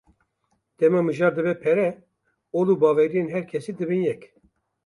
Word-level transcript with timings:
Dema 0.83 1.03
mijar 1.09 1.35
dibe 1.35 1.53
pere, 1.65 1.85
ol 2.59 2.67
û 2.73 2.75
baweriyên 2.81 3.29
her 3.33 3.43
kesî 3.51 3.73
dibin 3.79 4.01
yek. 4.09 4.21